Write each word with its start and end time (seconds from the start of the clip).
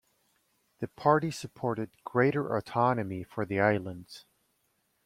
The 0.79 0.87
parties 0.87 1.37
supported 1.37 1.91
greater 2.03 2.57
autonomy 2.57 3.21
for 3.21 3.45
the 3.45 3.59
islands. 3.59 4.25